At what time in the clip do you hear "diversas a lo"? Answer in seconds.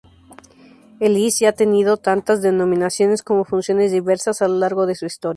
3.91-4.55